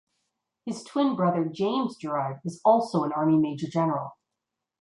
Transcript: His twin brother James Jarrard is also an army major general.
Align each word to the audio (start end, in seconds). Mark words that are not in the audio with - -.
His 0.65 0.83
twin 0.83 1.15
brother 1.15 1.45
James 1.45 1.95
Jarrard 1.95 2.39
is 2.43 2.59
also 2.65 3.03
an 3.03 3.11
army 3.11 3.37
major 3.37 3.67
general. 3.67 4.13